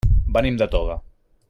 [0.37, 0.97] Venim de Toga.